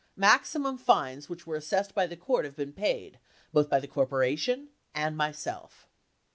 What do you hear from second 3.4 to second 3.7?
both